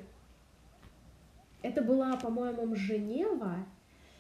[1.62, 3.66] Это была, по-моему, Женева.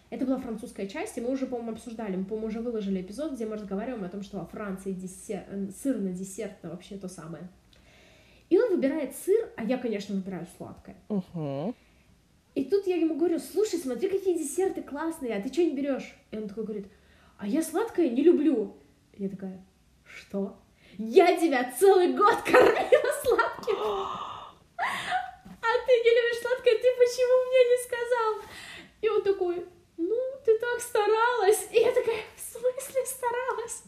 [0.09, 3.45] Это была французская часть, и мы уже, по-моему, обсуждали, мы, по-моему, уже выложили эпизод, где
[3.45, 5.43] мы разговариваем о том, что во Франции десер...
[5.47, 7.47] э, сыр на десерт это вообще то самое.
[8.49, 10.97] И он выбирает сыр, а я, конечно, выбираю сладкое.
[11.09, 11.73] Мгм.
[12.55, 16.13] И тут я ему говорю, слушай, смотри, какие десерты классные, а ты что не берешь?
[16.29, 16.87] И он такой говорит,
[17.37, 18.75] а я сладкое не люблю.
[19.13, 19.65] И я такая,
[20.03, 20.59] что?
[20.97, 23.77] Я тебя целый год кормила сладким.
[24.77, 28.49] А ты не любишь сладкое, ты почему мне не сказал?
[29.01, 29.65] И он такой,
[29.97, 31.67] ну, ты так старалась.
[31.71, 33.83] И я такая, в смысле старалась?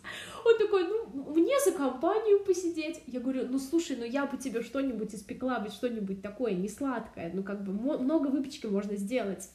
[0.46, 3.02] Он такой, ну, мне за компанию посидеть.
[3.08, 7.32] Я говорю, ну, слушай, ну, я бы тебе что-нибудь испекла, бы что-нибудь такое, не сладкое.
[7.34, 9.50] Ну, как бы, много выпечки можно сделать.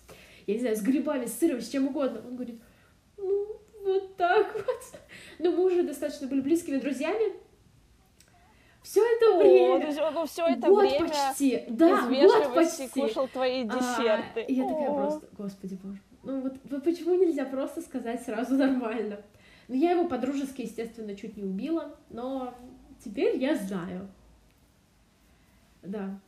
[0.47, 2.23] Я не знаю, с грибами, с сыром, с чем угодно.
[2.27, 2.61] Он говорит,
[3.17, 5.01] ну, вот так вот.
[5.43, 7.33] Но мы уже достаточно были близкими друзьями.
[8.83, 9.81] Все это О, время.
[9.81, 11.65] то есть он все это год время почти.
[11.69, 12.89] Да, год почти.
[12.89, 14.43] кушал твои А, десерты.
[14.43, 14.95] и я такая О.
[14.95, 16.01] просто, господи боже.
[16.23, 19.21] Ну вот, почему нельзя просто сказать сразу нормально?
[19.69, 22.55] Ну, я его по-дружески, естественно, чуть не убила, но
[23.05, 24.09] теперь я знаю.
[25.83, 26.19] Да.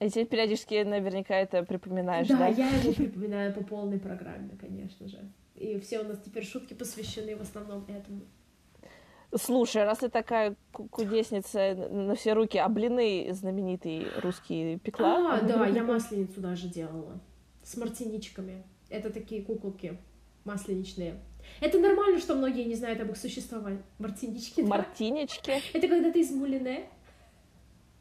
[0.00, 2.36] И тебе периодически наверняка это припоминаешь, да?
[2.38, 5.18] да, я его припоминаю по полной программе, конечно же.
[5.54, 8.22] И все у нас теперь шутки посвящены в основном этому.
[9.34, 15.36] Слушай, раз ты такая ку- кудесница на все руки, а блины знаменитые русские пекла?
[15.36, 17.18] А, да, я масленицу даже делала.
[17.62, 18.62] С мартиничками.
[18.90, 19.96] Это такие куколки
[20.44, 21.18] масленичные.
[21.60, 23.80] Это нормально, что многие не знают об их существовании.
[23.98, 24.68] Мартинички, да?
[24.68, 25.62] Мартинечки.
[25.72, 26.88] Это когда ты из Мулине.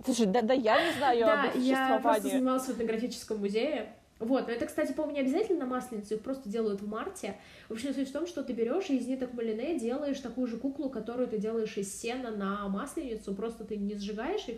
[0.04, 2.32] Слушай, да, да я не знаю Да, об их я просто существовании.
[2.32, 3.94] занималась в этнографическом музее.
[4.22, 7.38] Вот, но это, кстати, по-моему, не обязательно на масленицу, их просто делают в марте.
[7.70, 10.58] В общем, суть в том, что ты берешь и из ниток малине делаешь такую же
[10.58, 14.58] куклу, которую ты делаешь из сена на масленицу, просто ты не сжигаешь их,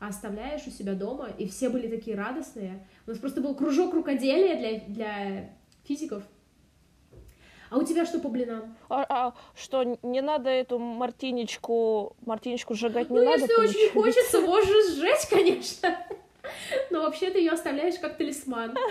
[0.00, 2.86] а оставляешь у себя дома, и все были такие радостные.
[3.06, 5.50] У нас просто был кружок рукоделия для, для
[5.84, 6.22] физиков.
[7.68, 8.74] А у тебя что по блинам?
[8.88, 13.42] А, а что, не надо эту мартиничку, мартиничку сжигать не ну, надо?
[13.42, 15.98] если очень хочется, можешь сжечь, конечно.
[16.90, 18.74] Но вообще ты ее оставляешь как талисман.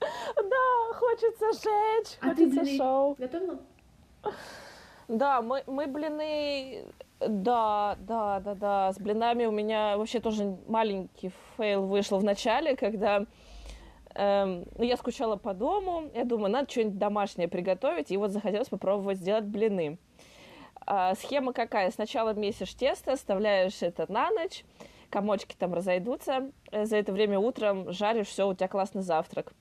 [0.00, 3.14] Да, хочется жечь, а ты хочется блины шоу.
[3.18, 3.60] готовила?
[5.08, 6.86] Да, мы, мы блины...
[7.18, 8.92] Да, да, да, да.
[8.94, 13.26] С блинами у меня вообще тоже маленький фейл вышел в начале, когда
[14.14, 16.10] эм, ну, я скучала по дому.
[16.14, 18.10] Я думаю, надо что-нибудь домашнее приготовить.
[18.10, 19.98] И вот захотелось попробовать сделать блины.
[20.86, 21.90] А, схема какая?
[21.90, 24.64] Сначала месишь тесто, оставляешь это на ночь,
[25.10, 26.50] комочки там разойдутся.
[26.70, 29.52] Э, за это время утром жаришь, все, у тебя классный завтрак.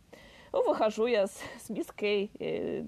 [0.52, 2.86] Ну, выхожу я с, с миской, э,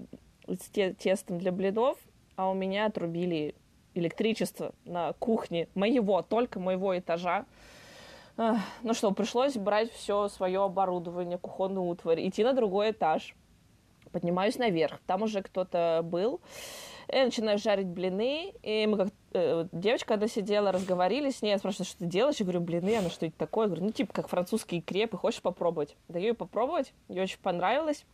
[0.47, 1.97] с те, тестом для блинов,
[2.36, 3.56] а у меня отрубили
[3.93, 7.45] электричество на кухне моего, только моего этажа.
[8.38, 13.36] Ну что, пришлось брать все свое оборудование, кухонную утварь, идти на другой этаж.
[14.12, 16.41] Поднимаюсь наверх, там уже кто-то был.
[17.10, 21.58] Я начинаю жарить блины, и мы как э, девочка, когда сидела, разговорили с ней, я
[21.58, 22.38] спрашиваю, что ты делаешь?
[22.38, 23.65] Я говорю, блины, она что это такое?
[23.65, 25.96] Я говорю, ну, типа, как французские крепы, хочешь попробовать?
[26.08, 28.06] Даю ей попробовать, ей очень понравилось.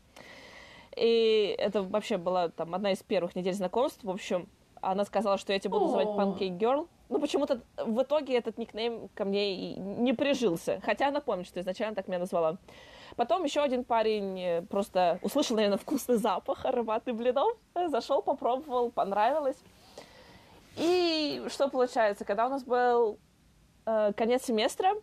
[0.96, 4.04] И это вообще была там одна из первых недель знакомств.
[4.04, 4.48] В общем,
[4.82, 6.88] она сказала, что я тебя буду называть Pancake Girl.
[7.10, 10.82] Ну, почему-то в итоге этот никнейм ко мне не прижился.
[10.84, 12.58] Хотя она помнит, что изначально так меня назвала.
[13.16, 19.58] Потом еще один парень э, просто услышал, наверное, вкусный запах ароматы блинов, зашел, попробовал, понравилось.
[20.78, 23.20] И что получается, когда у нас был
[23.86, 24.94] э, конец семестра,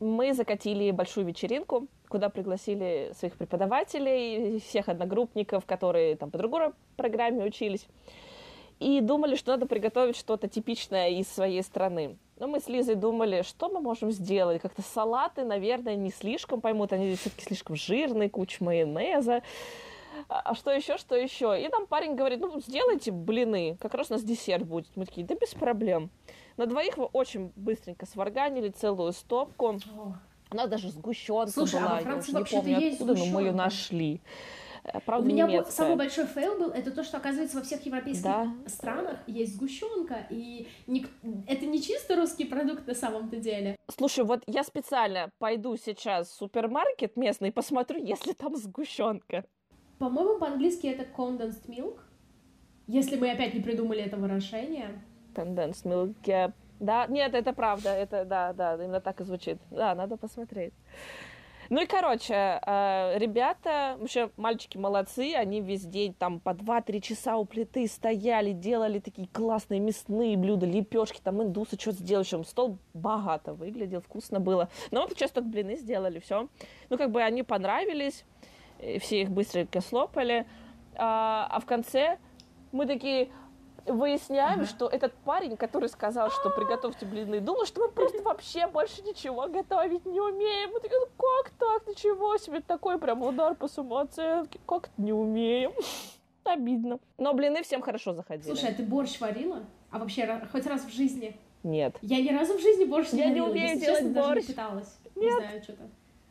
[0.00, 7.44] мы закатили большую вечеринку, куда пригласили своих преподавателей, всех одногруппников, которые там по другой программе
[7.44, 7.86] учились
[8.82, 12.16] и думали, что надо приготовить что-то типичное из своей страны.
[12.38, 14.60] Но мы с Лизой думали, что мы можем сделать.
[14.60, 19.42] Как-то салаты, наверное, не слишком поймут, они все-таки слишком жирные, куча майонеза.
[20.32, 21.62] А, а что еще, что еще?
[21.62, 24.88] И нам парень говорит, ну, сделайте блины, как раз у нас десерт будет.
[24.96, 26.10] Мы такие, да без проблем.
[26.56, 29.78] На двоих мы очень быстренько сварганили целую стопку.
[30.50, 33.26] У нас даже сгущенка Слушай, была, а во Франции я уж не помню откуда, но
[33.26, 34.22] мы ее нашли.
[34.84, 35.72] Э, правда, У меня немецкая.
[35.72, 38.54] самый большой фейл был, это то, что, оказывается, во всех европейских да.
[38.66, 41.06] странах есть сгущенка, и не,
[41.46, 43.76] это не чисто русский продукт на самом-то деле.
[43.94, 49.44] Слушай, вот я специально пойду сейчас в супермаркет местный и посмотрю, если там сгущенка.
[50.02, 52.00] По-моему, по-английски это condensed milk,
[52.88, 55.00] если мы опять не придумали это выражение.
[55.32, 56.52] Condensed milk, yeah.
[56.80, 59.58] Да, нет, это правда, это, да, да, именно так и звучит.
[59.70, 60.72] Да, надо посмотреть.
[61.70, 67.36] Ну и, короче, э, ребята, вообще мальчики молодцы, они весь день там по 2-3 часа
[67.36, 72.78] у плиты стояли, делали такие классные мясные блюда, лепешки, там индусы что сделали, в стол
[72.92, 74.68] богато выглядел, вкусно было.
[74.90, 76.48] Но мы сейчас только блины сделали, все.
[76.90, 78.24] Ну, как бы они понравились,
[79.00, 80.46] все их быстренько слопали,
[80.94, 82.18] а, а в конце
[82.72, 83.30] мы такие,
[83.86, 84.66] выясняем, ага.
[84.66, 89.48] что этот парень, который сказал, что приготовьте блины, думал, что мы просто вообще больше ничего
[89.48, 90.70] готовить не умеем.
[90.72, 95.72] Мы такие, ну как так, ничего себе, такой прям удар по самооценке, как не умеем.
[96.44, 96.98] Обидно.
[97.18, 98.46] Но блины всем хорошо заходили.
[98.46, 99.62] Слушай, а ты борщ варила?
[99.90, 101.36] А вообще хоть раз в жизни?
[101.62, 101.96] Нет.
[102.02, 103.46] Я ни разу в жизни борщ не я варила.
[103.46, 104.26] Я не умею делать честно, борщ.
[104.26, 104.98] Даже не пыталась.
[105.14, 105.24] Нет.
[105.24, 105.82] Не знаю, что-то.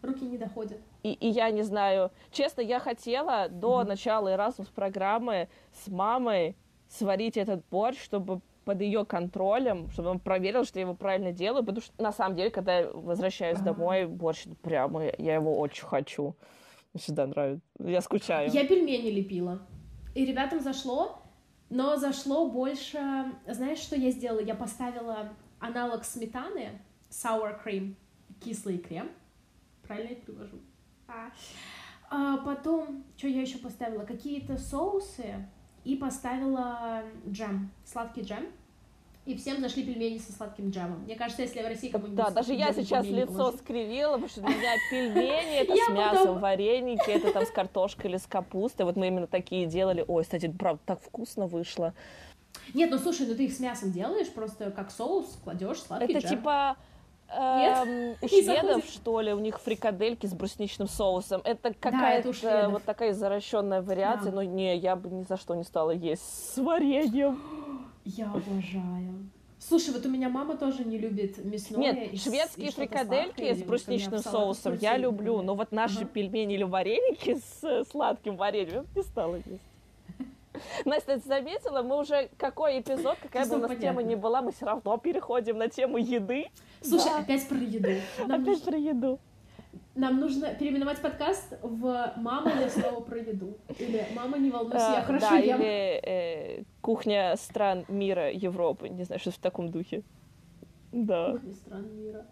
[0.01, 0.79] Руки не доходят.
[1.03, 2.11] И, и я не знаю.
[2.31, 3.87] Честно, я хотела до mm-hmm.
[3.87, 6.55] начала Erasmus программы с мамой
[6.89, 11.63] сварить этот борщ, чтобы под ее контролем, чтобы он проверил, что я его правильно делаю,
[11.63, 13.73] потому что на самом деле, когда я возвращаюсь ага.
[13.73, 16.35] домой, борщ прямо, я его очень хочу.
[16.93, 17.63] Мне всегда нравится.
[17.79, 18.51] Я скучаю.
[18.51, 19.59] Я пельмени лепила.
[20.13, 21.21] И ребятам зашло,
[21.69, 22.99] но зашло больше...
[23.47, 24.41] Знаешь, что я сделала?
[24.41, 27.95] Я поставила аналог сметаны, sour cream,
[28.43, 29.09] кислый крем.
[29.91, 30.57] Правильно привожу?
[31.09, 31.31] А.
[32.09, 34.05] а потом, что я еще поставила?
[34.05, 35.49] Какие-то соусы,
[35.83, 38.45] и поставила джем, сладкий джем.
[39.25, 41.01] И всем зашли пельмени со сладким джемом.
[41.03, 42.15] Мне кажется, если в России кому-нибудь...
[42.15, 43.59] Да, даже я сейчас лицо положить.
[43.59, 48.17] скривила, потому что для меня пельмени это с мясом, вареники, это там с картошкой или
[48.17, 48.85] с капустой.
[48.85, 50.05] Вот мы именно такие делали.
[50.07, 51.93] Ой, кстати, правда, так вкусно вышло.
[52.73, 56.27] Нет, ну слушай, ну ты их с мясом делаешь, просто как соус кладешь сладкий Это
[56.27, 56.77] типа
[57.33, 61.41] Эм, у шведов, что ли, у них фрикадельки с брусничным соусом.
[61.43, 64.37] Это какая-то да, вот такая заращенная вариация, да.
[64.37, 67.41] но не, я бы ни за что не стала есть с вареньем.
[68.03, 69.29] Я обожаю.
[69.59, 71.79] Слушай, вот у меня мама тоже не любит мясное.
[71.79, 76.07] Нет, шведские и фрикадельки с брусничным соусом я люблю, но вот наши ага.
[76.07, 79.70] пельмени или вареники с сладким вареньем не стала есть.
[80.85, 84.65] Настя, заметила, мы уже какой эпизод, какая бы у нас тема ни была, мы все
[84.65, 86.47] равно переходим на тему еды.
[86.81, 87.89] Слушай, опять про еду.
[88.27, 89.19] Опять про еду.
[89.93, 93.57] Нам нужно переименовать подкаст в «Мама, я снова про еду».
[93.77, 95.61] Или «Мама, не волнуйся, я хорошо да, ем».
[95.61, 98.87] или «Кухня стран мира, Европы».
[98.87, 100.03] Не знаю, что в таком духе.
[100.93, 101.31] Да.
[101.33, 102.25] Кухня стран мира.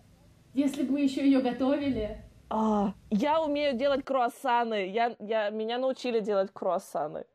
[0.53, 2.21] Если бы мы еще ее готовили.
[2.49, 4.87] А, я умею делать круассаны.
[4.87, 7.25] Я, я, меня научили делать круассаны.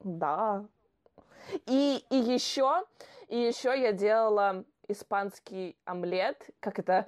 [0.00, 0.64] Да.
[1.66, 2.84] И, и еще,
[3.28, 7.06] и еще я делала испанский омлет, как это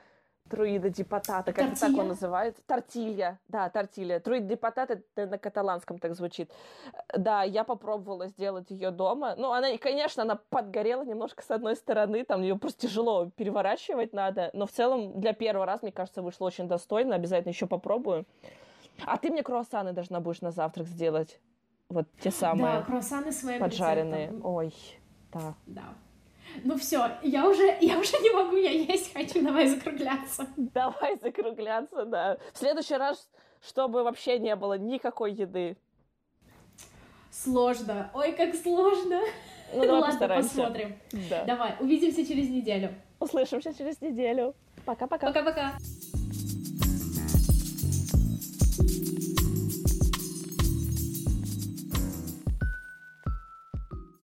[0.48, 2.62] Труида ди патата, как это так он называется?
[2.66, 4.20] Тортилья, да, тортилья.
[4.20, 6.52] Труида ди патата, это на каталанском так звучит.
[7.16, 9.34] Да, я попробовала сделать ее дома.
[9.36, 14.50] Ну, она, конечно, она подгорела немножко с одной стороны, там ее просто тяжело переворачивать надо,
[14.52, 18.24] но в целом для первого раза, мне кажется, вышло очень достойно, обязательно еще попробую.
[19.04, 21.40] А ты мне круассаны должна будешь на завтрак сделать.
[21.88, 22.78] Вот те самые.
[22.78, 24.26] Да, круассаны своим Поджаренные.
[24.26, 24.46] рецептом.
[24.54, 24.74] Ой,
[25.32, 25.54] да.
[25.66, 25.84] Да.
[26.64, 30.46] Ну все, я уже, я уже не могу, я есть хочу, давай закругляться.
[30.56, 32.38] Давай закругляться, да.
[32.54, 33.28] В следующий раз,
[33.60, 35.76] чтобы вообще не было никакой еды.
[37.30, 38.10] Сложно.
[38.14, 39.20] Ой, как сложно.
[39.74, 40.48] Ну, давай Ладно, постараемся.
[40.48, 40.96] посмотрим.
[41.28, 41.44] Да.
[41.44, 42.94] Давай, увидимся через неделю.
[43.20, 44.54] Услышимся через неделю.
[44.84, 45.26] Пока-пока.
[45.26, 45.72] Пока-пока.